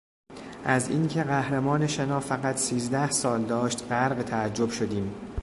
[0.65, 5.15] از این که قهرمان شنا فقط سیزده سال داشت غرق تعجب شدیم.